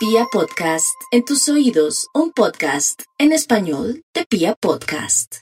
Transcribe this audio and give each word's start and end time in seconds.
Pia 0.00 0.24
Podcast, 0.32 0.98
en 1.10 1.26
tus 1.26 1.46
oídos, 1.50 2.08
un 2.14 2.32
podcast 2.32 3.02
en 3.18 3.32
español 3.32 4.02
de 4.14 4.24
Pia 4.24 4.54
Podcast. 4.54 5.40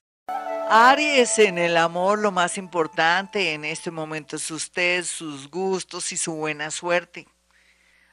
Aries, 0.69 1.38
en 1.38 1.58
el 1.58 1.77
amor 1.77 2.19
lo 2.19 2.32
más 2.32 2.58
importante 2.58 3.52
en 3.52 3.64
este 3.64 3.92
momento 3.92 4.34
es 4.34 4.50
usted, 4.50 5.04
sus 5.04 5.48
gustos 5.48 6.10
y 6.10 6.16
su 6.16 6.34
buena 6.34 6.72
suerte. 6.72 7.29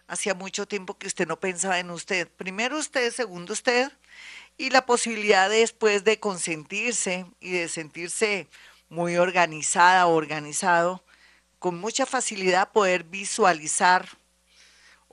Hacía 0.05 0.35
mucho 0.35 0.67
tiempo 0.67 0.99
que 0.99 1.07
usted 1.07 1.27
no 1.27 1.39
pensaba 1.39 1.79
en 1.79 1.89
usted. 1.89 2.27
Primero 2.27 2.77
usted, 2.77 3.11
segundo 3.11 3.53
usted. 3.53 3.91
Y 4.55 4.69
la 4.69 4.85
posibilidad 4.85 5.49
después 5.49 6.03
de 6.03 6.19
consentirse 6.19 7.25
y 7.39 7.53
de 7.53 7.67
sentirse 7.69 8.49
muy 8.87 9.17
organizada 9.17 10.05
organizado, 10.05 11.03
con 11.57 11.79
mucha 11.79 12.05
facilidad 12.05 12.71
poder 12.71 13.03
visualizar 13.03 14.07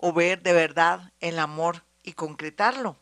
o 0.04 0.12
ver 0.12 0.42
de 0.42 0.52
verdad 0.52 1.12
el 1.20 1.38
amor 1.38 1.84
y 2.02 2.14
concretarlo. 2.14 2.96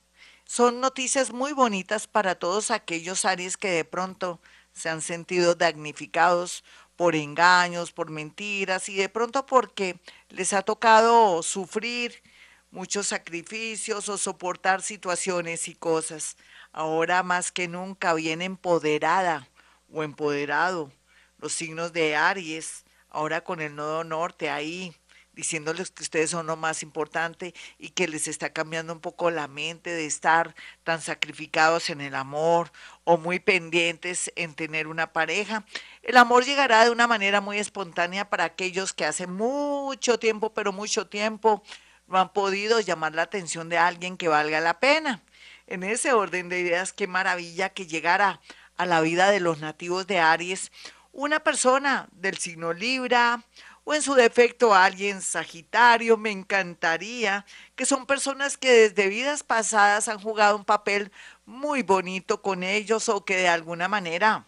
Son 0.44 0.80
noticias 0.80 1.32
muy 1.32 1.52
bonitas 1.54 2.06
para 2.06 2.34
todos 2.34 2.70
aquellos 2.70 3.24
Aries 3.24 3.56
que 3.56 3.70
de 3.70 3.86
pronto 3.86 4.38
se 4.74 4.90
han 4.90 5.00
sentido 5.00 5.54
damnificados 5.54 6.62
por 6.96 7.16
engaños, 7.16 7.92
por 7.92 8.10
mentiras 8.10 8.90
y 8.90 8.96
de 8.96 9.08
pronto 9.08 9.46
porque 9.46 9.98
les 10.28 10.52
ha 10.52 10.60
tocado 10.60 11.42
sufrir 11.42 12.22
muchos 12.70 13.06
sacrificios 13.06 14.10
o 14.10 14.18
soportar 14.18 14.82
situaciones 14.82 15.68
y 15.68 15.74
cosas. 15.74 16.36
Ahora 16.70 17.22
más 17.22 17.50
que 17.50 17.66
nunca 17.66 18.12
viene 18.12 18.44
empoderada 18.44 19.48
o 19.90 20.02
empoderado 20.02 20.92
los 21.38 21.54
signos 21.54 21.94
de 21.94 22.14
Aries, 22.14 22.84
ahora 23.08 23.42
con 23.42 23.62
el 23.62 23.74
nodo 23.74 24.04
norte 24.04 24.50
ahí 24.50 24.94
diciéndoles 25.40 25.90
que 25.90 26.02
ustedes 26.02 26.28
son 26.28 26.46
lo 26.46 26.56
más 26.56 26.82
importante 26.82 27.54
y 27.78 27.88
que 27.90 28.06
les 28.06 28.28
está 28.28 28.52
cambiando 28.52 28.92
un 28.92 29.00
poco 29.00 29.30
la 29.30 29.48
mente 29.48 29.88
de 29.88 30.04
estar 30.04 30.54
tan 30.84 31.00
sacrificados 31.00 31.88
en 31.88 32.02
el 32.02 32.14
amor 32.14 32.70
o 33.04 33.16
muy 33.16 33.40
pendientes 33.40 34.30
en 34.36 34.54
tener 34.54 34.86
una 34.86 35.14
pareja. 35.14 35.64
El 36.02 36.18
amor 36.18 36.44
llegará 36.44 36.84
de 36.84 36.90
una 36.90 37.06
manera 37.06 37.40
muy 37.40 37.58
espontánea 37.58 38.28
para 38.28 38.44
aquellos 38.44 38.92
que 38.92 39.06
hace 39.06 39.26
mucho 39.26 40.18
tiempo, 40.18 40.52
pero 40.52 40.72
mucho 40.72 41.06
tiempo, 41.06 41.62
no 42.06 42.18
han 42.18 42.34
podido 42.34 42.78
llamar 42.80 43.14
la 43.14 43.22
atención 43.22 43.70
de 43.70 43.78
alguien 43.78 44.18
que 44.18 44.28
valga 44.28 44.60
la 44.60 44.78
pena. 44.78 45.22
En 45.66 45.84
ese 45.84 46.12
orden 46.12 46.50
de 46.50 46.60
ideas, 46.60 46.92
qué 46.92 47.06
maravilla 47.06 47.70
que 47.70 47.86
llegara 47.86 48.42
a 48.76 48.84
la 48.84 49.00
vida 49.00 49.30
de 49.30 49.40
los 49.40 49.60
nativos 49.60 50.06
de 50.06 50.18
Aries 50.18 50.70
una 51.12 51.40
persona 51.40 52.08
del 52.12 52.38
signo 52.38 52.72
Libra, 52.72 53.42
o 53.84 53.94
en 53.94 54.02
su 54.02 54.14
defecto 54.14 54.74
alguien 54.74 55.22
Sagitario, 55.22 56.16
me 56.16 56.30
encantaría, 56.30 57.46
que 57.76 57.86
son 57.86 58.06
personas 58.06 58.56
que 58.56 58.70
desde 58.70 59.08
vidas 59.08 59.42
pasadas 59.42 60.08
han 60.08 60.20
jugado 60.20 60.56
un 60.56 60.64
papel 60.64 61.10
muy 61.44 61.82
bonito 61.82 62.42
con 62.42 62.62
ellos 62.62 63.08
o 63.08 63.24
que 63.24 63.36
de 63.36 63.48
alguna 63.48 63.88
manera 63.88 64.46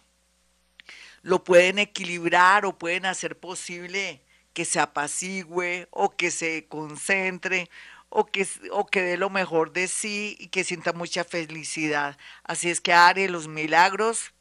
lo 1.21 1.43
pueden 1.43 1.79
equilibrar 1.79 2.65
o 2.65 2.77
pueden 2.77 3.05
hacer 3.05 3.39
posible 3.39 4.21
que 4.53 4.65
se 4.65 4.79
apacigüe 4.79 5.87
o 5.91 6.15
que 6.15 6.31
se 6.31 6.67
concentre 6.67 7.69
o 8.09 8.25
que, 8.25 8.47
o 8.71 8.85
que 8.85 9.01
dé 9.01 9.17
lo 9.17 9.29
mejor 9.31 9.73
de 9.73 9.87
sí 9.87 10.35
y 10.39 10.47
que 10.47 10.63
sienta 10.63 10.93
mucha 10.93 11.23
felicidad. 11.23 12.17
Así 12.43 12.69
es 12.69 12.79
que 12.79 12.93
haré 12.93 13.27
los 13.27 13.47
milagros 13.47 14.33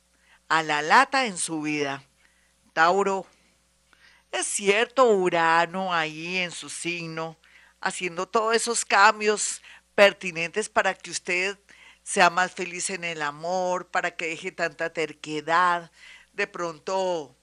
a 0.49 0.63
la 0.63 0.83
lata 0.83 1.25
en 1.25 1.39
su 1.39 1.63
vida. 1.63 2.05
Tauro, 2.75 3.27
es 4.33 4.47
cierto, 4.47 5.09
Urano 5.11 5.95
ahí 5.95 6.39
en 6.39 6.51
su 6.51 6.69
signo, 6.69 7.37
haciendo 7.81 8.27
todos 8.27 8.57
esos 8.57 8.85
cambios 8.85 9.63
pertinentes 9.95 10.69
para 10.69 10.95
que 10.95 11.11
usted 11.11 11.59
sea 12.03 12.31
más 12.31 12.53
feliz 12.53 12.91
en 12.91 13.05
el 13.05 13.23
amor, 13.23 13.89
para 13.89 14.17
que 14.17 14.29
deje 14.29 14.51
tanta 14.51 14.93
terquedad, 14.93 15.91
de 16.33 16.47
pronto 16.47 17.37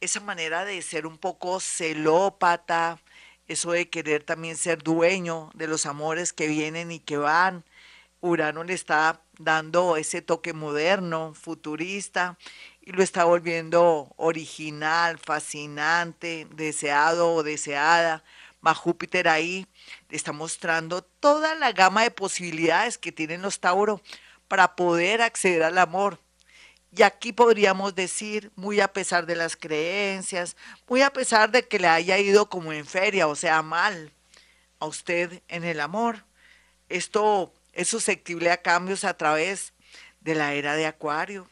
esa 0.00 0.20
manera 0.20 0.64
de 0.64 0.80
ser 0.82 1.06
un 1.06 1.18
poco 1.18 1.60
celópata, 1.60 3.00
eso 3.48 3.72
de 3.72 3.88
querer 3.90 4.24
también 4.24 4.56
ser 4.56 4.82
dueño 4.82 5.50
de 5.54 5.66
los 5.66 5.86
amores 5.86 6.32
que 6.32 6.46
vienen 6.46 6.90
y 6.92 7.00
que 7.00 7.16
van. 7.16 7.64
Urano 8.20 8.64
le 8.64 8.74
está 8.74 9.20
dando 9.38 9.96
ese 9.96 10.22
toque 10.22 10.52
moderno, 10.52 11.34
futurista, 11.34 12.38
y 12.86 12.92
lo 12.92 13.02
está 13.02 13.24
volviendo 13.24 14.14
original, 14.16 15.18
fascinante, 15.18 16.46
deseado 16.52 17.34
o 17.34 17.42
deseada. 17.42 18.22
Más 18.60 18.78
Júpiter 18.78 19.26
ahí 19.26 19.66
está 20.08 20.32
mostrando 20.32 21.02
toda 21.02 21.56
la 21.56 21.72
gama 21.72 22.04
de 22.04 22.12
posibilidades 22.12 22.96
que 22.96 23.10
tienen 23.10 23.42
los 23.42 23.58
Tauro 23.58 24.00
para 24.46 24.76
poder 24.76 25.20
acceder 25.20 25.64
al 25.64 25.78
amor. 25.78 26.20
Y 26.96 27.02
aquí 27.02 27.32
podríamos 27.32 27.96
decir, 27.96 28.52
muy 28.54 28.80
a 28.80 28.92
pesar 28.92 29.26
de 29.26 29.34
las 29.34 29.56
creencias, 29.56 30.56
muy 30.88 31.02
a 31.02 31.12
pesar 31.12 31.50
de 31.50 31.66
que 31.66 31.80
le 31.80 31.88
haya 31.88 32.18
ido 32.18 32.48
como 32.48 32.72
en 32.72 32.86
feria, 32.86 33.26
o 33.26 33.34
sea, 33.34 33.62
mal 33.62 34.12
a 34.78 34.86
usted 34.86 35.42
en 35.48 35.64
el 35.64 35.80
amor, 35.80 36.24
esto 36.88 37.52
es 37.72 37.88
susceptible 37.88 38.52
a 38.52 38.62
cambios 38.62 39.02
a 39.02 39.16
través 39.16 39.72
de 40.20 40.36
la 40.36 40.54
era 40.54 40.76
de 40.76 40.86
Acuario 40.86 41.48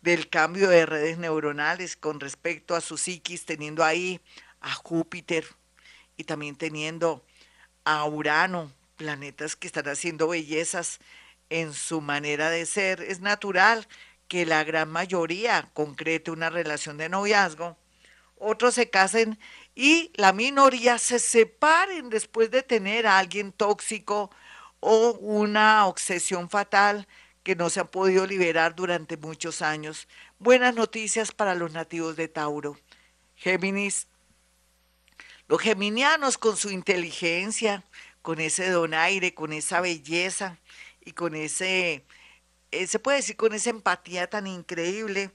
del 0.00 0.28
cambio 0.28 0.68
de 0.68 0.86
redes 0.86 1.18
neuronales 1.18 1.96
con 1.96 2.20
respecto 2.20 2.74
a 2.74 2.80
su 2.80 2.96
psiquis, 2.96 3.44
teniendo 3.44 3.84
ahí 3.84 4.20
a 4.60 4.72
Júpiter 4.74 5.46
y 6.16 6.24
también 6.24 6.56
teniendo 6.56 7.24
a 7.84 8.04
Urano, 8.04 8.72
planetas 8.96 9.56
que 9.56 9.66
están 9.66 9.88
haciendo 9.88 10.28
bellezas 10.28 11.00
en 11.50 11.72
su 11.72 12.00
manera 12.00 12.50
de 12.50 12.66
ser. 12.66 13.00
Es 13.00 13.20
natural 13.20 13.88
que 14.28 14.44
la 14.44 14.64
gran 14.64 14.90
mayoría 14.90 15.70
concrete 15.72 16.30
una 16.30 16.50
relación 16.50 16.98
de 16.98 17.08
noviazgo, 17.08 17.78
otros 18.36 18.74
se 18.74 18.90
casen 18.90 19.38
y 19.74 20.12
la 20.14 20.32
minoría 20.32 20.98
se 20.98 21.18
separen 21.18 22.08
después 22.10 22.50
de 22.50 22.62
tener 22.62 23.06
a 23.06 23.18
alguien 23.18 23.52
tóxico 23.52 24.30
o 24.80 25.12
una 25.12 25.86
obsesión 25.86 26.48
fatal 26.48 27.08
que 27.48 27.56
no 27.56 27.70
se 27.70 27.80
han 27.80 27.88
podido 27.88 28.26
liberar 28.26 28.74
durante 28.74 29.16
muchos 29.16 29.62
años. 29.62 30.06
Buenas 30.38 30.74
noticias 30.74 31.32
para 31.32 31.54
los 31.54 31.72
nativos 31.72 32.14
de 32.14 32.28
Tauro. 32.28 32.76
Géminis, 33.36 34.06
los 35.46 35.58
geminianos 35.58 36.36
con 36.36 36.58
su 36.58 36.68
inteligencia, 36.68 37.84
con 38.20 38.38
ese 38.38 38.68
donaire, 38.68 39.32
con 39.32 39.54
esa 39.54 39.80
belleza 39.80 40.58
y 41.02 41.12
con 41.12 41.34
ese, 41.34 42.04
eh, 42.70 42.86
se 42.86 42.98
puede 42.98 43.16
decir, 43.16 43.38
con 43.38 43.54
esa 43.54 43.70
empatía 43.70 44.28
tan 44.28 44.46
increíble, 44.46 45.30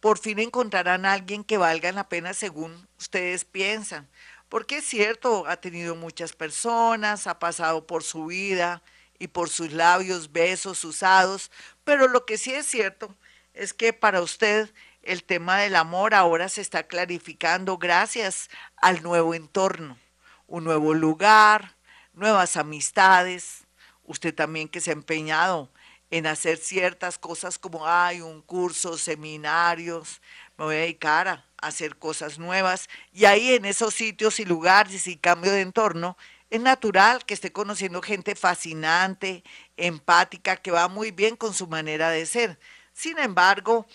por 0.00 0.16
fin 0.16 0.38
encontrarán 0.38 1.04
a 1.04 1.12
alguien 1.12 1.44
que 1.44 1.58
valga 1.58 1.92
la 1.92 2.08
pena 2.08 2.32
según 2.32 2.88
ustedes 2.98 3.44
piensan. 3.44 4.08
Porque 4.48 4.78
es 4.78 4.86
cierto, 4.86 5.46
ha 5.46 5.58
tenido 5.58 5.94
muchas 5.94 6.32
personas, 6.32 7.26
ha 7.26 7.38
pasado 7.38 7.86
por 7.86 8.02
su 8.02 8.24
vida, 8.24 8.82
y 9.20 9.28
por 9.28 9.50
sus 9.50 9.70
labios 9.70 10.32
besos 10.32 10.82
usados, 10.82 11.52
pero 11.84 12.08
lo 12.08 12.26
que 12.26 12.38
sí 12.38 12.52
es 12.52 12.66
cierto 12.66 13.14
es 13.54 13.72
que 13.72 13.92
para 13.92 14.22
usted 14.22 14.72
el 15.02 15.22
tema 15.22 15.58
del 15.58 15.76
amor 15.76 16.14
ahora 16.14 16.48
se 16.48 16.62
está 16.62 16.84
clarificando 16.84 17.78
gracias 17.78 18.48
al 18.76 19.02
nuevo 19.02 19.34
entorno, 19.34 19.98
un 20.46 20.64
nuevo 20.64 20.94
lugar, 20.94 21.76
nuevas 22.14 22.56
amistades, 22.56 23.64
usted 24.04 24.34
también 24.34 24.68
que 24.68 24.80
se 24.80 24.90
ha 24.90 24.94
empeñado 24.94 25.70
en 26.10 26.26
hacer 26.26 26.56
ciertas 26.56 27.18
cosas 27.18 27.58
como 27.58 27.86
hay 27.86 28.22
un 28.22 28.40
curso, 28.40 28.96
seminarios, 28.96 30.22
me 30.56 30.64
voy 30.64 30.76
a 30.76 30.80
dedicar 30.80 31.28
a 31.28 31.44
hacer 31.58 31.96
cosas 31.96 32.38
nuevas 32.38 32.88
y 33.12 33.26
ahí 33.26 33.52
en 33.52 33.66
esos 33.66 33.94
sitios 33.94 34.40
y 34.40 34.46
lugares 34.46 35.06
y 35.06 35.16
cambio 35.16 35.52
de 35.52 35.60
entorno 35.60 36.16
es 36.50 36.60
natural 36.60 37.24
que 37.24 37.34
esté 37.34 37.52
conociendo 37.52 38.02
gente 38.02 38.34
fascinante, 38.34 39.44
empática, 39.76 40.56
que 40.56 40.72
va 40.72 40.88
muy 40.88 41.12
bien 41.12 41.36
con 41.36 41.54
su 41.54 41.68
manera 41.68 42.10
de 42.10 42.26
ser. 42.26 42.58
Sin 42.92 43.18
embargo, 43.18 43.86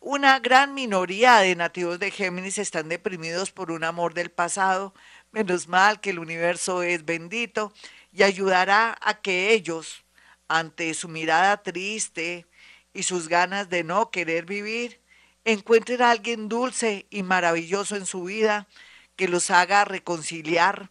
una 0.00 0.40
gran 0.40 0.74
minoría 0.74 1.38
de 1.38 1.54
nativos 1.54 1.98
de 2.00 2.10
Géminis 2.10 2.58
están 2.58 2.88
deprimidos 2.88 3.52
por 3.52 3.70
un 3.70 3.84
amor 3.84 4.14
del 4.14 4.30
pasado. 4.30 4.92
Menos 5.30 5.68
mal 5.68 6.00
que 6.00 6.10
el 6.10 6.18
universo 6.18 6.82
es 6.82 7.04
bendito 7.04 7.72
y 8.12 8.24
ayudará 8.24 8.98
a 9.00 9.20
que 9.20 9.52
ellos, 9.52 10.04
ante 10.48 10.92
su 10.94 11.08
mirada 11.08 11.62
triste 11.62 12.46
y 12.92 13.04
sus 13.04 13.28
ganas 13.28 13.70
de 13.70 13.84
no 13.84 14.10
querer 14.10 14.46
vivir, 14.46 15.00
encuentren 15.44 16.02
a 16.02 16.10
alguien 16.10 16.48
dulce 16.48 17.06
y 17.10 17.22
maravilloso 17.22 17.94
en 17.94 18.06
su 18.06 18.24
vida 18.24 18.66
que 19.14 19.28
los 19.28 19.50
haga 19.50 19.84
reconciliar 19.84 20.90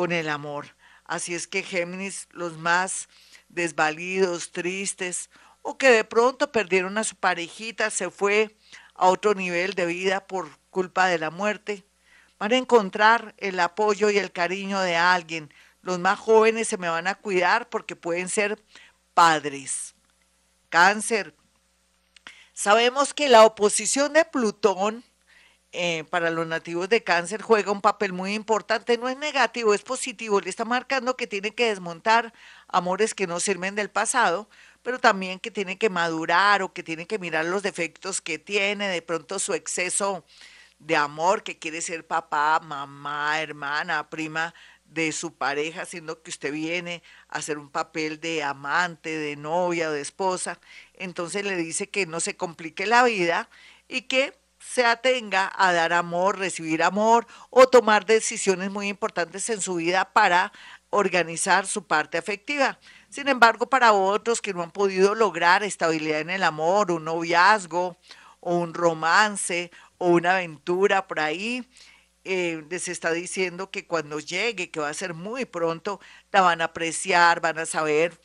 con 0.00 0.12
el 0.12 0.30
amor. 0.30 0.76
Así 1.04 1.34
es 1.34 1.46
que 1.46 1.62
Géminis, 1.62 2.26
los 2.30 2.56
más 2.56 3.10
desvalidos, 3.50 4.50
tristes, 4.50 5.28
o 5.60 5.76
que 5.76 5.90
de 5.90 6.04
pronto 6.04 6.50
perdieron 6.52 6.96
a 6.96 7.04
su 7.04 7.16
parejita, 7.16 7.90
se 7.90 8.10
fue 8.10 8.56
a 8.94 9.08
otro 9.08 9.34
nivel 9.34 9.74
de 9.74 9.84
vida 9.84 10.26
por 10.26 10.48
culpa 10.70 11.06
de 11.06 11.18
la 11.18 11.28
muerte, 11.28 11.84
van 12.38 12.52
a 12.52 12.56
encontrar 12.56 13.34
el 13.36 13.60
apoyo 13.60 14.08
y 14.08 14.16
el 14.16 14.32
cariño 14.32 14.80
de 14.80 14.96
alguien, 14.96 15.52
los 15.82 15.98
más 15.98 16.18
jóvenes 16.18 16.66
se 16.66 16.78
me 16.78 16.88
van 16.88 17.06
a 17.06 17.16
cuidar 17.16 17.68
porque 17.68 17.94
pueden 17.94 18.30
ser 18.30 18.58
padres. 19.12 19.94
Cáncer. 20.70 21.34
Sabemos 22.54 23.12
que 23.12 23.28
la 23.28 23.44
oposición 23.44 24.14
de 24.14 24.24
Plutón 24.24 25.04
eh, 25.72 26.04
para 26.10 26.30
los 26.30 26.46
nativos 26.48 26.88
de 26.88 27.04
cáncer 27.04 27.42
juega 27.42 27.70
un 27.70 27.80
papel 27.80 28.12
muy 28.12 28.34
importante. 28.34 28.98
No 28.98 29.08
es 29.08 29.16
negativo, 29.16 29.72
es 29.72 29.82
positivo. 29.82 30.40
Le 30.40 30.50
está 30.50 30.64
marcando 30.64 31.16
que 31.16 31.28
tiene 31.28 31.54
que 31.54 31.68
desmontar 31.68 32.32
amores 32.66 33.14
que 33.14 33.28
no 33.28 33.38
sirven 33.38 33.76
del 33.76 33.90
pasado, 33.90 34.48
pero 34.82 34.98
también 34.98 35.38
que 35.38 35.50
tiene 35.50 35.78
que 35.78 35.88
madurar 35.88 36.62
o 36.62 36.72
que 36.72 36.82
tiene 36.82 37.06
que 37.06 37.18
mirar 37.18 37.44
los 37.44 37.62
defectos 37.62 38.20
que 38.20 38.38
tiene, 38.38 38.88
de 38.88 39.02
pronto 39.02 39.38
su 39.38 39.54
exceso 39.54 40.24
de 40.80 40.96
amor, 40.96 41.42
que 41.44 41.58
quiere 41.58 41.82
ser 41.82 42.06
papá, 42.06 42.58
mamá, 42.60 43.40
hermana, 43.40 44.08
prima 44.10 44.54
de 44.86 45.12
su 45.12 45.34
pareja, 45.34 45.84
siendo 45.84 46.20
que 46.22 46.30
usted 46.30 46.52
viene 46.52 47.02
a 47.28 47.38
hacer 47.38 47.58
un 47.58 47.70
papel 47.70 48.18
de 48.20 48.42
amante, 48.42 49.16
de 49.16 49.36
novia, 49.36 49.90
de 49.90 50.00
esposa. 50.00 50.58
Entonces 50.94 51.44
le 51.44 51.54
dice 51.56 51.88
que 51.88 52.06
no 52.06 52.18
se 52.18 52.36
complique 52.36 52.86
la 52.86 53.04
vida 53.04 53.48
y 53.88 54.02
que 54.02 54.39
se 54.60 54.84
atenga 54.84 55.50
a 55.56 55.72
dar 55.72 55.92
amor, 55.92 56.38
recibir 56.38 56.82
amor 56.82 57.26
o 57.48 57.66
tomar 57.66 58.04
decisiones 58.04 58.70
muy 58.70 58.88
importantes 58.88 59.48
en 59.50 59.60
su 59.60 59.76
vida 59.76 60.12
para 60.12 60.52
organizar 60.90 61.66
su 61.66 61.86
parte 61.86 62.18
afectiva. 62.18 62.78
Sin 63.08 63.28
embargo, 63.28 63.68
para 63.68 63.92
otros 63.92 64.40
que 64.40 64.52
no 64.52 64.62
han 64.62 64.70
podido 64.70 65.14
lograr 65.14 65.62
estabilidad 65.62 66.20
en 66.20 66.30
el 66.30 66.42
amor, 66.42 66.92
un 66.92 67.04
noviazgo 67.04 67.96
o 68.40 68.56
un 68.56 68.74
romance 68.74 69.70
o 69.98 70.08
una 70.08 70.36
aventura 70.36 71.06
por 71.06 71.20
ahí, 71.20 71.66
eh, 72.24 72.62
les 72.68 72.88
está 72.88 73.12
diciendo 73.12 73.70
que 73.70 73.86
cuando 73.86 74.20
llegue, 74.20 74.70
que 74.70 74.80
va 74.80 74.90
a 74.90 74.94
ser 74.94 75.14
muy 75.14 75.46
pronto, 75.46 76.00
la 76.32 76.42
van 76.42 76.60
a 76.60 76.66
apreciar, 76.66 77.40
van 77.40 77.58
a 77.58 77.66
saber 77.66 78.20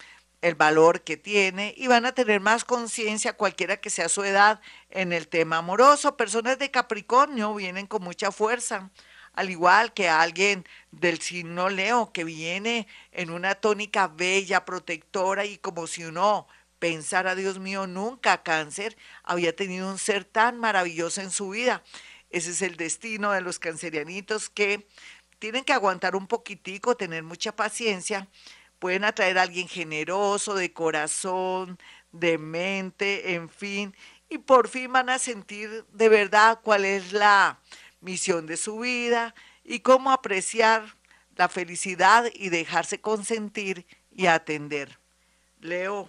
el 0.46 0.54
valor 0.54 1.02
que 1.02 1.18
tiene 1.18 1.74
y 1.76 1.88
van 1.88 2.06
a 2.06 2.12
tener 2.12 2.40
más 2.40 2.66
conciencia, 2.66 3.34
cualquiera 3.34 3.78
que 3.78 3.90
sea 3.90 4.10
su 4.10 4.24
edad, 4.24 4.62
en 4.92 5.12
el 5.12 5.28
tema 5.28 5.58
amoroso. 5.58 6.18
Personas 6.18 6.60
de 6.60 6.70
Capricornio 6.70 7.56
vienen 7.56 7.88
con 7.88 8.04
mucha 8.04 8.32
fuerza, 8.32 8.92
al 9.34 9.50
igual 9.50 9.92
que 9.96 10.08
alguien 10.08 10.64
del 10.92 11.20
signo 11.20 11.70
Leo 11.70 12.12
que 12.14 12.24
viene 12.24 12.88
en 13.12 13.32
una 13.32 13.56
tónica 13.56 14.08
bella, 14.08 14.66
protectora 14.66 15.46
y 15.46 15.58
como 15.58 15.88
si 15.88 16.04
uno 16.04 16.48
pensara, 16.78 17.34
Dios 17.34 17.58
mío, 17.58 17.88
nunca 17.88 18.44
cáncer 18.44 18.96
había 19.24 19.56
tenido 19.56 19.90
un 19.90 19.98
ser 19.98 20.26
tan 20.26 20.60
maravilloso 20.60 21.22
en 21.22 21.32
su 21.32 21.50
vida. 21.50 21.82
Ese 22.30 22.52
es 22.52 22.62
el 22.62 22.78
destino 22.78 23.32
de 23.32 23.42
los 23.42 23.58
cancerianitos 23.58 24.52
que 24.52 24.88
tienen 25.40 25.64
que 25.64 25.74
aguantar 25.74 26.16
un 26.16 26.28
poquitico, 26.28 26.96
tener 26.96 27.24
mucha 27.24 27.56
paciencia 27.56 28.28
pueden 28.86 29.04
atraer 29.04 29.40
a 29.40 29.42
alguien 29.42 29.68
generoso, 29.68 30.54
de 30.54 30.72
corazón, 30.72 31.80
de 32.12 32.38
mente, 32.38 33.34
en 33.34 33.50
fin, 33.50 33.96
y 34.30 34.38
por 34.38 34.68
fin 34.68 34.94
van 34.94 35.10
a 35.10 35.18
sentir 35.18 35.84
de 35.92 36.08
verdad 36.08 36.60
cuál 36.62 36.86
es 36.86 37.12
la 37.12 37.58
misión 38.00 38.46
de 38.46 38.58
su 38.58 38.78
vida 38.78 39.34
y 39.64 39.80
cómo 39.80 40.12
apreciar 40.12 40.86
la 41.36 41.50
felicidad 41.50 42.26
y 42.32 42.50
dejarse 42.50 43.02
consentir 43.02 43.88
y 44.12 44.28
atender. 44.28 45.00
Leo, 45.62 46.08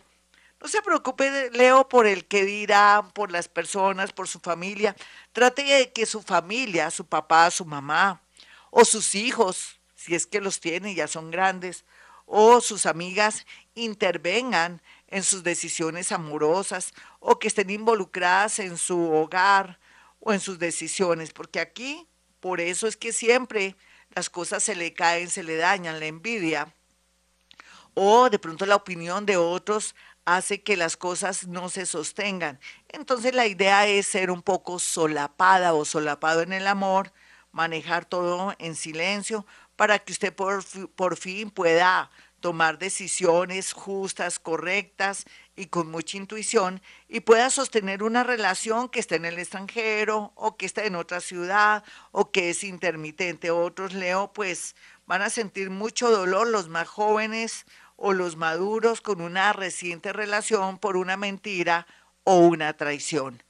no 0.60 0.68
se 0.68 0.82
preocupe, 0.82 1.48
Leo, 1.52 1.88
por 1.88 2.06
el 2.06 2.26
que 2.26 2.44
dirán, 2.44 3.10
por 3.12 3.32
las 3.32 3.48
personas, 3.48 4.12
por 4.12 4.28
su 4.28 4.38
familia. 4.38 4.94
Trate 5.32 5.62
de 5.64 5.92
que 5.92 6.04
su 6.04 6.20
familia, 6.20 6.90
su 6.90 7.06
papá, 7.06 7.50
su 7.50 7.64
mamá 7.64 8.20
o 8.68 8.84
sus 8.84 9.14
hijos, 9.14 9.80
si 9.94 10.14
es 10.14 10.26
que 10.26 10.42
los 10.42 10.60
tiene, 10.60 10.94
ya 10.94 11.08
son 11.08 11.30
grandes, 11.30 11.86
o 12.26 12.60
sus 12.60 12.84
amigas 12.84 13.46
intervengan 13.74 14.82
en 15.08 15.22
sus 15.22 15.42
decisiones 15.42 16.12
amorosas 16.12 16.92
o 17.20 17.38
que 17.38 17.48
estén 17.48 17.70
involucradas 17.70 18.58
en 18.58 18.76
su 18.76 19.12
hogar 19.12 19.78
o 20.20 20.32
en 20.32 20.40
sus 20.40 20.58
decisiones, 20.58 21.32
porque 21.32 21.60
aquí 21.60 22.06
por 22.40 22.60
eso 22.60 22.86
es 22.86 22.96
que 22.96 23.12
siempre 23.12 23.76
las 24.10 24.28
cosas 24.28 24.62
se 24.62 24.74
le 24.74 24.92
caen, 24.92 25.30
se 25.30 25.42
le 25.42 25.56
dañan, 25.56 26.00
la 26.00 26.06
envidia 26.06 26.74
o 27.94 28.28
de 28.28 28.38
pronto 28.38 28.66
la 28.66 28.76
opinión 28.76 29.24
de 29.24 29.38
otros 29.38 29.94
hace 30.26 30.62
que 30.62 30.76
las 30.76 30.96
cosas 30.96 31.46
no 31.46 31.70
se 31.70 31.86
sostengan. 31.86 32.60
Entonces 32.88 33.34
la 33.34 33.46
idea 33.46 33.86
es 33.86 34.06
ser 34.06 34.30
un 34.30 34.42
poco 34.42 34.78
solapada 34.78 35.72
o 35.72 35.84
solapado 35.84 36.42
en 36.42 36.52
el 36.52 36.66
amor, 36.66 37.12
manejar 37.52 38.04
todo 38.04 38.54
en 38.58 38.74
silencio, 38.74 39.46
para 39.76 39.98
que 39.98 40.12
usted 40.12 40.34
por, 40.34 40.64
por 40.96 41.16
fin 41.16 41.50
pueda 41.50 42.10
tomar 42.40 42.78
decisiones 42.78 43.72
justas, 43.72 44.38
correctas 44.38 45.24
y 45.56 45.66
con 45.66 45.90
mucha 45.90 46.16
intuición 46.16 46.82
y 47.08 47.20
pueda 47.20 47.50
sostener 47.50 48.02
una 48.02 48.24
relación 48.24 48.88
que 48.88 49.00
esté 49.00 49.16
en 49.16 49.24
el 49.24 49.38
extranjero 49.38 50.32
o 50.34 50.56
que 50.56 50.66
esté 50.66 50.86
en 50.86 50.96
otra 50.96 51.20
ciudad 51.20 51.82
o 52.12 52.30
que 52.30 52.50
es 52.50 52.62
intermitente. 52.62 53.50
Otros, 53.50 53.94
Leo, 53.94 54.32
pues 54.32 54.76
van 55.06 55.22
a 55.22 55.30
sentir 55.30 55.70
mucho 55.70 56.10
dolor 56.10 56.48
los 56.48 56.68
más 56.68 56.88
jóvenes 56.88 57.64
o 57.96 58.12
los 58.12 58.36
maduros 58.36 59.00
con 59.00 59.20
una 59.20 59.52
reciente 59.52 60.12
relación 60.12 60.78
por 60.78 60.96
una 60.96 61.16
mentira 61.16 61.86
o 62.24 62.38
una 62.38 62.76
traición. 62.76 63.42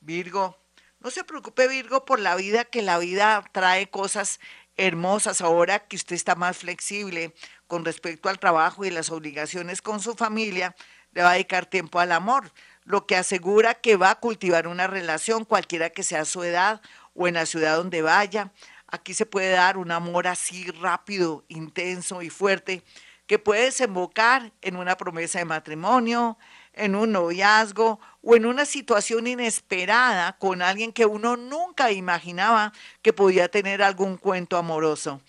Virgo, 0.00 0.58
no 1.00 1.10
se 1.10 1.24
preocupe 1.24 1.68
Virgo 1.68 2.04
por 2.04 2.20
la 2.20 2.36
vida, 2.36 2.64
que 2.64 2.82
la 2.82 2.98
vida 2.98 3.44
trae 3.52 3.88
cosas 3.88 4.40
hermosas 4.76 5.40
ahora 5.40 5.80
que 5.80 5.96
usted 5.96 6.14
está 6.14 6.34
más 6.34 6.58
flexible 6.58 7.34
con 7.66 7.84
respecto 7.84 8.28
al 8.28 8.38
trabajo 8.38 8.84
y 8.84 8.90
las 8.90 9.10
obligaciones 9.10 9.82
con 9.82 10.00
su 10.00 10.14
familia, 10.14 10.74
le 11.12 11.22
va 11.22 11.30
a 11.30 11.34
dedicar 11.34 11.66
tiempo 11.66 11.98
al 11.98 12.12
amor, 12.12 12.52
lo 12.84 13.06
que 13.06 13.16
asegura 13.16 13.74
que 13.74 13.96
va 13.96 14.10
a 14.10 14.20
cultivar 14.20 14.68
una 14.68 14.86
relación, 14.86 15.44
cualquiera 15.44 15.90
que 15.90 16.02
sea 16.02 16.24
su 16.24 16.44
edad 16.44 16.80
o 17.14 17.26
en 17.26 17.34
la 17.34 17.46
ciudad 17.46 17.76
donde 17.76 18.02
vaya. 18.02 18.52
Aquí 18.86 19.14
se 19.14 19.26
puede 19.26 19.50
dar 19.50 19.78
un 19.78 19.90
amor 19.90 20.28
así 20.28 20.70
rápido, 20.70 21.44
intenso 21.48 22.22
y 22.22 22.30
fuerte, 22.30 22.82
que 23.26 23.38
puede 23.38 23.64
desembocar 23.64 24.52
en 24.62 24.76
una 24.76 24.96
promesa 24.96 25.38
de 25.40 25.44
matrimonio, 25.46 26.38
en 26.76 26.94
un 26.94 27.12
noviazgo 27.12 27.98
o 28.22 28.36
en 28.36 28.46
una 28.46 28.64
situación 28.64 29.26
inesperada 29.26 30.36
con 30.38 30.62
alguien 30.62 30.92
que 30.92 31.06
uno 31.06 31.36
nunca 31.36 31.90
imaginaba 31.90 32.72
que 33.02 33.12
podía 33.12 33.48
tener 33.48 33.82
algún 33.82 34.16
cuento 34.16 34.56
amoroso. 34.56 35.20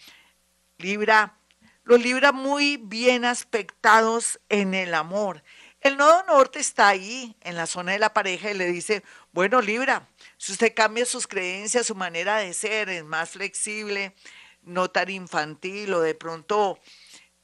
Libra, 0.77 1.38
los 1.83 2.01
Libra 2.01 2.31
muy 2.31 2.77
bien 2.77 3.25
aspectados 3.25 4.39
en 4.49 4.73
el 4.73 4.94
amor. 4.94 5.41
El 5.81 5.95
nodo 5.95 6.23
norte 6.23 6.59
está 6.59 6.89
ahí, 6.89 7.35
en 7.42 7.56
la 7.56 7.66
zona 7.66 7.94
de 7.94 7.99
la 7.99 8.13
pareja, 8.13 8.51
y 8.51 8.56
le 8.56 8.66
dice, 8.66 9.04
bueno, 9.31 9.61
Libra, 9.61 10.07
si 10.37 10.51
usted 10.51 10.73
cambia 10.75 11.06
sus 11.06 11.27
creencias, 11.27 11.87
su 11.87 11.95
manera 11.95 12.37
de 12.37 12.54
ser, 12.54 12.89
es 12.89 13.06
más 13.06 13.30
flexible, 13.30 14.13
no 14.63 14.89
tan 14.89 15.09
infantil 15.09 15.94
o 15.94 16.01
de 16.01 16.13
pronto 16.13 16.80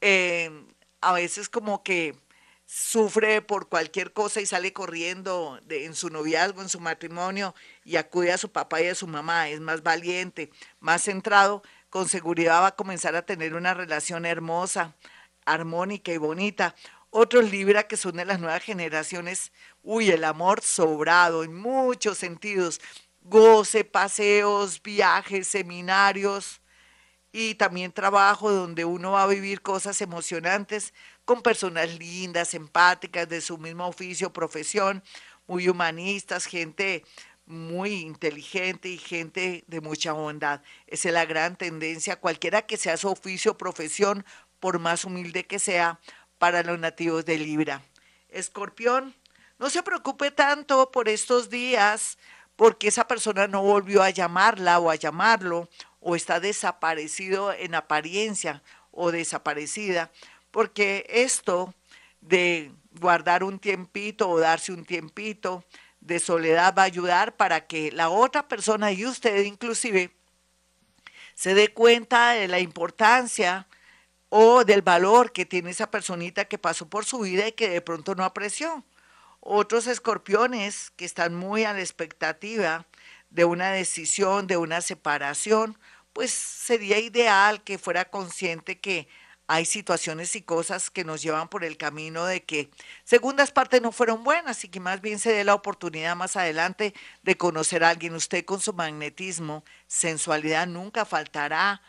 eh, 0.01 0.51
a 0.99 1.13
veces 1.13 1.47
como 1.47 1.83
que 1.83 2.15
sufre 2.75 3.43
por 3.43 3.69
cualquier 3.69 4.13
cosa 4.13 4.41
y 4.41 4.47
sale 4.47 4.73
corriendo 4.73 5.59
en 5.69 5.93
su 5.93 6.09
noviazgo, 6.09 6.63
en 6.63 6.69
su 6.69 6.79
matrimonio 6.79 7.53
y 7.85 7.97
acude 7.97 8.31
a 8.31 8.39
su 8.39 8.51
papá 8.51 8.81
y 8.81 8.87
a 8.87 8.95
su 8.95 9.05
mamá, 9.05 9.47
es 9.49 9.59
más 9.59 9.83
valiente, 9.83 10.49
más 10.79 11.03
centrado, 11.03 11.61
con 11.91 12.09
seguridad 12.09 12.63
va 12.63 12.67
a 12.67 12.75
comenzar 12.75 13.15
a 13.15 13.27
tener 13.27 13.53
una 13.53 13.75
relación 13.75 14.25
hermosa, 14.25 14.95
armónica 15.45 16.11
y 16.13 16.17
bonita. 16.17 16.73
Otros 17.11 17.51
Libra 17.51 17.83
que 17.83 17.95
son 17.95 18.15
de 18.15 18.25
las 18.25 18.39
nuevas 18.39 18.63
generaciones, 18.63 19.51
uy, 19.83 20.09
el 20.09 20.23
amor 20.23 20.61
sobrado 20.63 21.43
en 21.43 21.53
muchos 21.53 22.17
sentidos, 22.17 22.81
goce, 23.21 23.83
paseos, 23.83 24.81
viajes, 24.81 25.47
seminarios, 25.47 26.59
y 27.33 27.55
también 27.55 27.91
trabajo 27.91 28.51
donde 28.51 28.85
uno 28.85 29.11
va 29.11 29.23
a 29.23 29.27
vivir 29.27 29.61
cosas 29.61 29.99
emocionantes 30.01 30.93
con 31.25 31.41
personas 31.41 31.97
lindas, 31.97 32.53
empáticas, 32.53 33.27
de 33.27 33.41
su 33.41 33.57
mismo 33.57 33.87
oficio, 33.87 34.31
profesión, 34.31 35.03
muy 35.47 35.67
humanistas, 35.67 36.45
gente 36.45 37.03
muy 37.45 37.95
inteligente 37.95 38.87
y 38.87 38.97
gente 38.97 39.63
de 39.67 39.81
mucha 39.81 40.13
bondad. 40.13 40.61
Esa 40.85 41.09
es 41.09 41.13
la 41.13 41.25
gran 41.25 41.57
tendencia, 41.57 42.19
cualquiera 42.19 42.61
que 42.61 42.77
sea 42.77 42.97
su 42.97 43.09
oficio, 43.09 43.57
profesión, 43.57 44.23
por 44.59 44.79
más 44.79 45.03
humilde 45.03 45.45
que 45.45 45.59
sea, 45.59 45.99
para 46.37 46.61
los 46.61 46.79
nativos 46.79 47.25
de 47.25 47.39
Libra. 47.39 47.81
Escorpión, 48.29 49.15
no 49.57 49.71
se 49.71 49.81
preocupe 49.81 50.29
tanto 50.29 50.91
por 50.91 51.09
estos 51.09 51.49
días, 51.49 52.17
porque 52.55 52.87
esa 52.87 53.07
persona 53.07 53.47
no 53.47 53.61
volvió 53.61 54.03
a 54.03 54.09
llamarla 54.09 54.79
o 54.79 54.89
a 54.89 54.95
llamarlo, 54.95 55.69
o 55.99 56.15
está 56.15 56.39
desaparecido 56.39 57.53
en 57.53 57.75
apariencia 57.75 58.61
o 58.91 59.11
desaparecida, 59.11 60.11
porque 60.51 61.05
esto 61.09 61.73
de 62.21 62.71
guardar 62.99 63.43
un 63.43 63.59
tiempito 63.59 64.29
o 64.29 64.39
darse 64.39 64.71
un 64.71 64.85
tiempito 64.85 65.63
de 65.99 66.19
soledad 66.19 66.75
va 66.77 66.83
a 66.83 66.85
ayudar 66.85 67.35
para 67.35 67.65
que 67.65 67.91
la 67.91 68.09
otra 68.09 68.47
persona 68.47 68.91
y 68.91 69.05
usted 69.05 69.43
inclusive 69.43 70.11
se 71.33 71.53
dé 71.53 71.73
cuenta 71.73 72.31
de 72.31 72.47
la 72.47 72.59
importancia 72.59 73.67
o 74.29 74.65
del 74.65 74.81
valor 74.81 75.31
que 75.31 75.45
tiene 75.45 75.71
esa 75.71 75.89
personita 75.89 76.45
que 76.45 76.57
pasó 76.57 76.87
por 76.87 77.05
su 77.05 77.19
vida 77.19 77.47
y 77.47 77.53
que 77.53 77.69
de 77.69 77.81
pronto 77.81 78.15
no 78.15 78.23
apreció. 78.23 78.83
Otros 79.45 79.87
escorpiones 79.87 80.93
que 80.95 81.03
están 81.03 81.35
muy 81.35 81.65
a 81.65 81.73
la 81.73 81.81
expectativa 81.81 82.87
de 83.29 83.43
una 83.43 83.71
decisión, 83.71 84.47
de 84.47 84.55
una 84.55 84.79
separación, 84.79 85.77
pues 86.13 86.31
sería 86.31 86.97
ideal 86.99 87.61
que 87.61 87.77
fuera 87.77 88.05
consciente 88.05 88.79
que 88.79 89.09
hay 89.47 89.65
situaciones 89.65 90.37
y 90.37 90.43
cosas 90.43 90.89
que 90.89 91.03
nos 91.03 91.21
llevan 91.21 91.49
por 91.49 91.65
el 91.65 91.75
camino 91.75 92.25
de 92.25 92.41
que 92.41 92.69
segundas 93.03 93.51
partes 93.51 93.81
no 93.81 93.91
fueron 93.91 94.23
buenas 94.23 94.63
y 94.63 94.69
que 94.69 94.79
más 94.79 95.01
bien 95.01 95.19
se 95.19 95.33
dé 95.33 95.43
la 95.43 95.55
oportunidad 95.55 96.15
más 96.15 96.37
adelante 96.37 96.93
de 97.23 97.35
conocer 97.35 97.83
a 97.83 97.89
alguien. 97.89 98.15
Usted 98.15 98.45
con 98.45 98.61
su 98.61 98.71
magnetismo, 98.71 99.65
sensualidad 99.87 100.67
nunca 100.67 101.03
faltará 101.03 101.81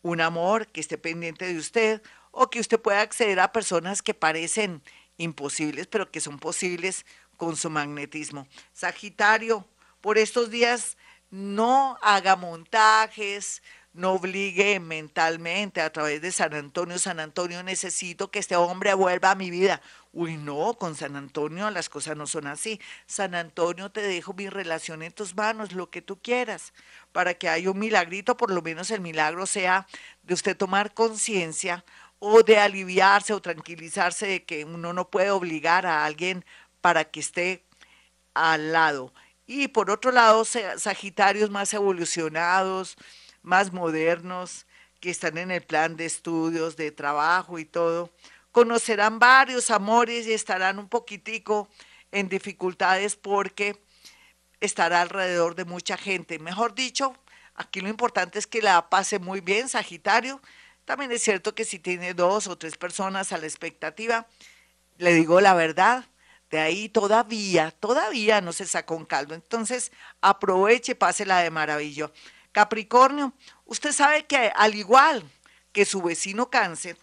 un 0.00 0.22
amor 0.22 0.66
que 0.68 0.80
esté 0.80 0.96
pendiente 0.96 1.44
de 1.44 1.58
usted 1.58 2.00
o 2.30 2.48
que 2.48 2.60
usted 2.60 2.80
pueda 2.80 3.02
acceder 3.02 3.38
a 3.38 3.52
personas 3.52 4.00
que 4.00 4.14
parecen 4.14 4.82
imposibles, 5.18 5.86
pero 5.86 6.10
que 6.10 6.20
son 6.20 6.38
posibles 6.38 7.06
con 7.36 7.56
su 7.56 7.70
magnetismo. 7.70 8.46
Sagitario, 8.72 9.66
por 10.00 10.18
estos 10.18 10.50
días 10.50 10.96
no 11.30 11.98
haga 12.02 12.36
montajes, 12.36 13.62
no 13.96 14.12
obligue 14.12 14.78
mentalmente 14.78 15.80
a 15.80 15.90
través 15.90 16.20
de 16.20 16.30
San 16.30 16.52
Antonio, 16.52 16.98
San 16.98 17.18
Antonio, 17.18 17.62
necesito 17.62 18.30
que 18.30 18.38
este 18.38 18.54
hombre 18.54 18.92
vuelva 18.92 19.30
a 19.30 19.34
mi 19.34 19.50
vida. 19.50 19.80
Uy, 20.12 20.36
no, 20.36 20.74
con 20.74 20.94
San 20.94 21.16
Antonio 21.16 21.70
las 21.70 21.88
cosas 21.88 22.14
no 22.14 22.26
son 22.26 22.46
así. 22.46 22.78
San 23.06 23.34
Antonio, 23.34 23.90
te 23.90 24.02
dejo 24.02 24.34
mi 24.34 24.50
relación 24.50 25.02
en 25.02 25.12
tus 25.12 25.34
manos, 25.34 25.72
lo 25.72 25.90
que 25.90 26.02
tú 26.02 26.20
quieras, 26.20 26.74
para 27.12 27.34
que 27.34 27.48
haya 27.48 27.70
un 27.70 27.78
milagrito, 27.78 28.36
por 28.36 28.50
lo 28.50 28.60
menos 28.60 28.90
el 28.90 29.00
milagro 29.00 29.46
sea 29.46 29.86
de 30.24 30.34
usted 30.34 30.56
tomar 30.56 30.92
conciencia 30.92 31.82
o 32.18 32.42
de 32.42 32.58
aliviarse 32.58 33.32
o 33.32 33.40
tranquilizarse 33.40 34.26
de 34.26 34.44
que 34.44 34.64
uno 34.64 34.92
no 34.92 35.10
puede 35.10 35.30
obligar 35.30 35.86
a 35.86 36.04
alguien 36.04 36.44
para 36.80 37.04
que 37.04 37.20
esté 37.20 37.64
al 38.34 38.72
lado. 38.72 39.12
Y 39.46 39.68
por 39.68 39.90
otro 39.90 40.10
lado, 40.10 40.44
Sagitarios 40.44 41.50
más 41.50 41.72
evolucionados, 41.72 42.96
más 43.42 43.72
modernos, 43.72 44.66
que 45.00 45.10
están 45.10 45.38
en 45.38 45.50
el 45.50 45.62
plan 45.62 45.96
de 45.96 46.06
estudios, 46.06 46.76
de 46.76 46.90
trabajo 46.90 47.58
y 47.58 47.64
todo, 47.64 48.10
conocerán 48.50 49.18
varios 49.18 49.70
amores 49.70 50.26
y 50.26 50.32
estarán 50.32 50.78
un 50.78 50.88
poquitico 50.88 51.68
en 52.10 52.28
dificultades 52.28 53.14
porque 53.14 53.78
estará 54.60 55.02
alrededor 55.02 55.54
de 55.54 55.64
mucha 55.64 55.96
gente. 55.96 56.38
Mejor 56.38 56.74
dicho, 56.74 57.14
aquí 57.54 57.80
lo 57.80 57.88
importante 57.88 58.38
es 58.38 58.46
que 58.46 58.62
la 58.62 58.88
pase 58.88 59.18
muy 59.18 59.40
bien, 59.40 59.68
Sagitario. 59.68 60.40
También 60.86 61.10
es 61.10 61.22
cierto 61.22 61.54
que 61.54 61.64
si 61.64 61.80
tiene 61.80 62.14
dos 62.14 62.46
o 62.46 62.56
tres 62.56 62.76
personas 62.76 63.32
a 63.32 63.38
la 63.38 63.46
expectativa, 63.46 64.26
le 64.98 65.12
digo 65.12 65.40
la 65.40 65.52
verdad, 65.52 66.06
de 66.48 66.60
ahí 66.60 66.88
todavía, 66.88 67.72
todavía 67.72 68.40
no 68.40 68.52
se 68.52 68.66
sacó 68.66 68.94
un 68.94 69.04
caldo. 69.04 69.34
Entonces, 69.34 69.90
aproveche, 70.20 70.94
pásela 70.94 71.40
de 71.40 71.50
maravillo. 71.50 72.12
Capricornio, 72.52 73.32
usted 73.64 73.92
sabe 73.92 74.26
que 74.26 74.52
al 74.54 74.76
igual 74.76 75.24
que 75.72 75.84
su 75.84 76.00
vecino 76.02 76.50
cáncer, 76.50 76.96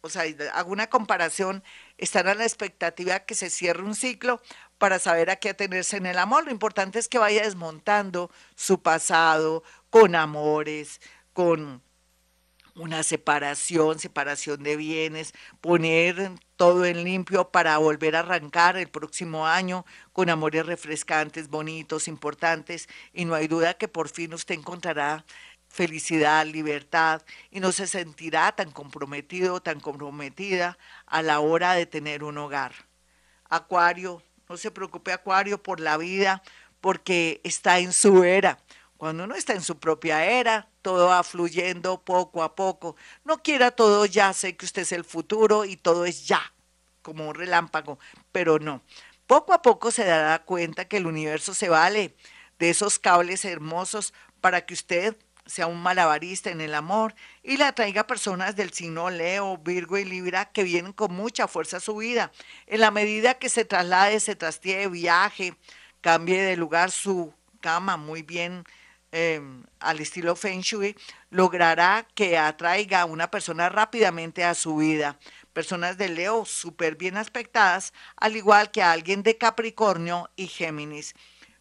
o 0.00 0.08
sea, 0.08 0.24
hago 0.54 0.72
una 0.72 0.88
comparación, 0.88 1.62
están 1.98 2.28
a 2.28 2.34
la 2.34 2.44
expectativa 2.44 3.20
que 3.20 3.34
se 3.34 3.50
cierre 3.50 3.82
un 3.82 3.94
ciclo 3.94 4.40
para 4.78 4.98
saber 4.98 5.28
a 5.28 5.36
qué 5.36 5.50
atenerse 5.50 5.98
en 5.98 6.06
el 6.06 6.18
amor. 6.18 6.44
Lo 6.44 6.50
importante 6.50 6.98
es 6.98 7.06
que 7.06 7.18
vaya 7.18 7.42
desmontando 7.42 8.30
su 8.54 8.80
pasado 8.80 9.62
con 9.90 10.14
amores, 10.14 11.02
con 11.34 11.82
una 12.76 13.02
separación, 13.02 13.98
separación 13.98 14.62
de 14.62 14.76
bienes, 14.76 15.32
poner 15.60 16.32
todo 16.56 16.84
en 16.84 17.04
limpio 17.04 17.50
para 17.50 17.78
volver 17.78 18.16
a 18.16 18.20
arrancar 18.20 18.76
el 18.76 18.88
próximo 18.88 19.46
año 19.46 19.84
con 20.12 20.30
amores 20.30 20.66
refrescantes, 20.66 21.48
bonitos, 21.48 22.06
importantes, 22.06 22.88
y 23.12 23.24
no 23.24 23.34
hay 23.34 23.48
duda 23.48 23.74
que 23.74 23.88
por 23.88 24.08
fin 24.08 24.34
usted 24.34 24.54
encontrará 24.54 25.24
felicidad, 25.68 26.46
libertad, 26.46 27.22
y 27.50 27.60
no 27.60 27.72
se 27.72 27.86
sentirá 27.86 28.52
tan 28.52 28.70
comprometido, 28.70 29.60
tan 29.60 29.80
comprometida 29.80 30.78
a 31.06 31.22
la 31.22 31.40
hora 31.40 31.74
de 31.74 31.86
tener 31.86 32.24
un 32.24 32.38
hogar. 32.38 32.72
Acuario, 33.48 34.22
no 34.48 34.56
se 34.56 34.70
preocupe 34.70 35.12
Acuario 35.12 35.62
por 35.62 35.80
la 35.80 35.96
vida, 35.96 36.42
porque 36.80 37.40
está 37.42 37.78
en 37.78 37.92
su 37.92 38.22
era. 38.24 38.58
Cuando 38.96 39.24
uno 39.24 39.34
está 39.34 39.52
en 39.52 39.62
su 39.62 39.78
propia 39.78 40.24
era, 40.24 40.68
todo 40.82 41.08
va 41.08 41.22
fluyendo 41.22 42.02
poco 42.02 42.42
a 42.42 42.54
poco. 42.54 42.96
No 43.24 43.42
quiera 43.42 43.70
todo 43.70 44.06
ya, 44.06 44.32
sé 44.32 44.56
que 44.56 44.64
usted 44.64 44.82
es 44.82 44.92
el 44.92 45.04
futuro 45.04 45.64
y 45.64 45.76
todo 45.76 46.06
es 46.06 46.26
ya, 46.26 46.52
como 47.02 47.28
un 47.28 47.34
relámpago, 47.34 47.98
pero 48.32 48.58
no. 48.58 48.82
Poco 49.26 49.52
a 49.52 49.60
poco 49.60 49.90
se 49.90 50.04
dará 50.04 50.44
cuenta 50.44 50.86
que 50.86 50.96
el 50.96 51.06
universo 51.06 51.52
se 51.52 51.68
vale 51.68 52.14
de 52.58 52.70
esos 52.70 52.98
cables 52.98 53.44
hermosos 53.44 54.14
para 54.40 54.64
que 54.64 54.74
usted 54.74 55.16
sea 55.44 55.66
un 55.66 55.80
malabarista 55.80 56.50
en 56.50 56.60
el 56.60 56.74
amor 56.74 57.14
y 57.42 57.56
le 57.56 57.64
atraiga 57.64 58.06
personas 58.06 58.56
del 58.56 58.72
signo 58.72 59.10
Leo, 59.10 59.58
Virgo 59.58 59.98
y 59.98 60.04
Libra 60.04 60.46
que 60.46 60.64
vienen 60.64 60.92
con 60.92 61.12
mucha 61.12 61.48
fuerza 61.48 61.76
a 61.76 61.80
su 61.80 61.96
vida. 61.96 62.32
En 62.66 62.80
la 62.80 62.90
medida 62.90 63.34
que 63.34 63.48
se 63.48 63.64
traslade, 63.64 64.20
se 64.20 64.36
trastee, 64.36 64.88
viaje, 64.88 65.54
cambie 66.00 66.42
de 66.42 66.56
lugar 66.56 66.90
su 66.90 67.32
cama 67.60 67.96
muy 67.96 68.22
bien 68.22 68.64
Em, 69.18 69.64
al 69.80 70.00
estilo 70.00 70.36
Feng 70.36 70.60
Shui, 70.60 70.94
logrará 71.30 72.06
que 72.14 72.36
atraiga 72.36 73.00
a 73.00 73.06
una 73.06 73.30
persona 73.30 73.70
rápidamente 73.70 74.44
a 74.44 74.52
su 74.52 74.76
vida. 74.76 75.18
Personas 75.54 75.96
de 75.96 76.10
Leo 76.10 76.44
súper 76.44 76.96
bien 76.96 77.16
aspectadas, 77.16 77.94
al 78.18 78.36
igual 78.36 78.70
que 78.70 78.82
a 78.82 78.92
alguien 78.92 79.22
de 79.22 79.38
Capricornio 79.38 80.28
y 80.36 80.48
Géminis. 80.48 81.14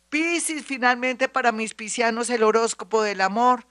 Piscis, 0.10 0.66
finalmente 0.66 1.30
para 1.30 1.54
mis 1.54 1.74
piscianos 1.74 2.30
el 2.30 2.44
horóscopo 2.44 3.02
del 3.02 3.22
amor. 3.22 3.66